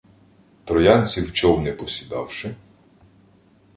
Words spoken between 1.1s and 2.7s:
в човни, посідавши